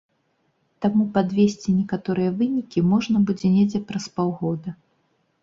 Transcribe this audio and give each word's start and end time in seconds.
Таму 0.85 1.03
падвесці 1.17 1.73
некаторыя 1.81 2.31
вынікі 2.41 2.83
можна 2.95 3.17
будзе 3.29 3.53
недзе 3.59 3.83
праз 3.93 4.09
паўгода. 4.19 4.69